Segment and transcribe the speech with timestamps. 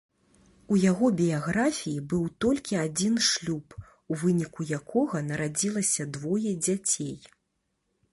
[0.75, 3.75] У яго біяграфіі быў толькі адзін шлюб,
[4.15, 7.15] у выніку якога нарадзілася двое дзяцей.